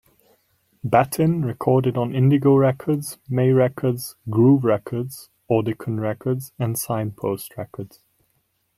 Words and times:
Battin 0.83 1.45
recorded 1.45 1.95
on 1.95 2.15
Indigo 2.15 2.55
Records, 2.55 3.19
May 3.29 3.51
Records, 3.51 4.15
Groove 4.31 4.63
Records, 4.63 5.29
Audicon 5.47 5.99
Records 5.99 6.53
and 6.57 6.75
Signpost 6.75 7.55
Records. 7.55 7.99